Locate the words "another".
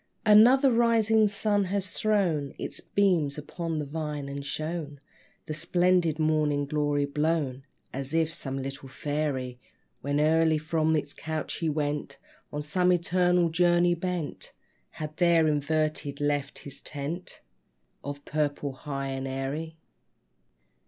0.25-0.71